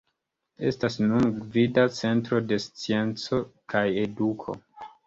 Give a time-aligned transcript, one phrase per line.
[0.69, 3.45] Estas nun gvida centro de scienco
[3.77, 4.61] kaj eduko.